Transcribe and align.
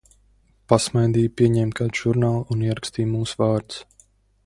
Pasmaidīja, 0.73 1.33
paņēma 1.43 1.77
kādu 1.81 2.01
žurnālu 2.01 2.43
un 2.57 2.67
ierakstīja 2.71 3.15
mūsu 3.15 3.43
vārdus. 3.45 3.83